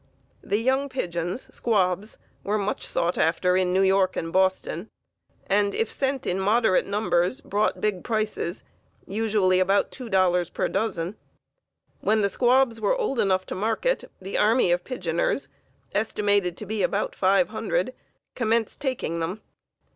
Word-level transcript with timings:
The 0.43 0.57
young 0.57 0.89
pigeons 0.89 1.53
(squabs) 1.53 2.17
were 2.43 2.57
much 2.57 2.87
sought 2.87 3.19
after 3.19 3.55
in 3.55 3.71
New 3.71 3.83
York 3.83 4.15
and 4.15 4.33
Boston, 4.33 4.89
and 5.45 5.75
if 5.75 5.91
sent 5.91 6.25
in 6.25 6.39
moderate 6.39 6.87
numbers 6.87 7.39
brought 7.39 7.79
big 7.81 8.03
prices, 8.03 8.63
usually 9.05 9.59
about 9.59 9.91
two 9.91 10.09
dollars 10.09 10.49
per 10.49 10.67
dozen. 10.67 11.17
When 11.99 12.21
the 12.23 12.29
squabs 12.29 12.81
were 12.81 12.97
old 12.97 13.19
enough 13.19 13.45
to 13.45 13.53
market, 13.53 14.05
the 14.19 14.39
army 14.39 14.71
of 14.71 14.83
pigeoners 14.83 15.49
(estimated 15.93 16.57
to 16.57 16.65
be 16.65 16.81
about 16.81 17.13
five 17.13 17.49
hundred) 17.49 17.93
commenced 18.33 18.81
taking 18.81 19.19
them. 19.19 19.41